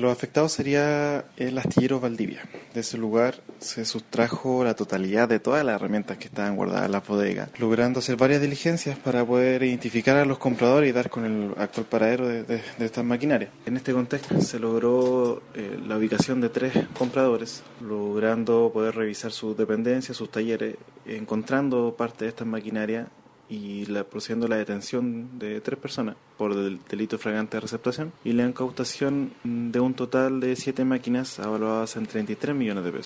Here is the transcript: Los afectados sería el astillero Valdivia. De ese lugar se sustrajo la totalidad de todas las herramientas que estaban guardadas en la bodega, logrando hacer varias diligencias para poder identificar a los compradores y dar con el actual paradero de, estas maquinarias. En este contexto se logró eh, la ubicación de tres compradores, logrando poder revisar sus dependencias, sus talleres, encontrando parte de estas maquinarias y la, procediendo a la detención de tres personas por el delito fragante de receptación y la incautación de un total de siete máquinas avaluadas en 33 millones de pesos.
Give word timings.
Los 0.00 0.12
afectados 0.12 0.52
sería 0.52 1.24
el 1.38 1.58
astillero 1.58 1.98
Valdivia. 1.98 2.48
De 2.72 2.82
ese 2.82 2.96
lugar 2.96 3.42
se 3.58 3.84
sustrajo 3.84 4.62
la 4.62 4.76
totalidad 4.76 5.28
de 5.28 5.40
todas 5.40 5.64
las 5.64 5.74
herramientas 5.74 6.18
que 6.18 6.28
estaban 6.28 6.54
guardadas 6.54 6.86
en 6.86 6.92
la 6.92 7.00
bodega, 7.00 7.48
logrando 7.58 7.98
hacer 7.98 8.14
varias 8.14 8.40
diligencias 8.40 8.96
para 8.96 9.26
poder 9.26 9.64
identificar 9.64 10.16
a 10.16 10.24
los 10.24 10.38
compradores 10.38 10.88
y 10.88 10.92
dar 10.92 11.10
con 11.10 11.24
el 11.24 11.52
actual 11.60 11.86
paradero 11.86 12.28
de, 12.28 12.62
estas 12.78 13.04
maquinarias. 13.04 13.50
En 13.66 13.76
este 13.76 13.92
contexto 13.92 14.40
se 14.40 14.60
logró 14.60 15.42
eh, 15.56 15.80
la 15.84 15.96
ubicación 15.96 16.40
de 16.40 16.50
tres 16.50 16.74
compradores, 16.96 17.64
logrando 17.80 18.70
poder 18.72 18.94
revisar 18.94 19.32
sus 19.32 19.56
dependencias, 19.56 20.16
sus 20.16 20.30
talleres, 20.30 20.76
encontrando 21.06 21.96
parte 21.96 22.24
de 22.24 22.28
estas 22.28 22.46
maquinarias 22.46 23.08
y 23.48 23.86
la, 23.86 24.04
procediendo 24.04 24.46
a 24.46 24.50
la 24.50 24.56
detención 24.56 25.38
de 25.38 25.60
tres 25.60 25.78
personas 25.78 26.16
por 26.36 26.52
el 26.52 26.80
delito 26.88 27.18
fragante 27.18 27.56
de 27.56 27.60
receptación 27.60 28.12
y 28.24 28.32
la 28.32 28.46
incautación 28.46 29.32
de 29.44 29.80
un 29.80 29.94
total 29.94 30.40
de 30.40 30.54
siete 30.56 30.84
máquinas 30.84 31.38
avaluadas 31.40 31.96
en 31.96 32.06
33 32.06 32.54
millones 32.54 32.84
de 32.84 32.92
pesos. 32.92 32.96